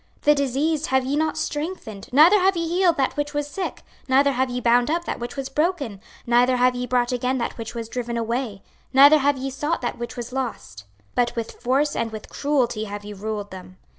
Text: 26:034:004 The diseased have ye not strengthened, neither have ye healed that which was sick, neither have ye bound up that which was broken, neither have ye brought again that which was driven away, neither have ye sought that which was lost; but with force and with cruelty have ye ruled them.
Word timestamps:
26:034:004 0.21 0.23
The 0.23 0.35
diseased 0.35 0.85
have 0.87 1.05
ye 1.05 1.15
not 1.15 1.37
strengthened, 1.37 2.09
neither 2.11 2.39
have 2.39 2.57
ye 2.57 2.67
healed 2.67 2.97
that 2.97 3.15
which 3.15 3.35
was 3.35 3.45
sick, 3.47 3.83
neither 4.07 4.31
have 4.31 4.49
ye 4.49 4.59
bound 4.59 4.89
up 4.89 5.05
that 5.05 5.19
which 5.19 5.35
was 5.35 5.47
broken, 5.47 6.01
neither 6.25 6.57
have 6.57 6.73
ye 6.73 6.87
brought 6.87 7.11
again 7.11 7.37
that 7.37 7.55
which 7.55 7.75
was 7.75 7.87
driven 7.87 8.17
away, 8.17 8.63
neither 8.91 9.19
have 9.19 9.37
ye 9.37 9.51
sought 9.51 9.81
that 9.83 9.99
which 9.99 10.17
was 10.17 10.33
lost; 10.33 10.85
but 11.13 11.35
with 11.35 11.51
force 11.51 11.95
and 11.95 12.11
with 12.11 12.29
cruelty 12.29 12.85
have 12.85 13.05
ye 13.05 13.13
ruled 13.13 13.51
them. 13.51 13.77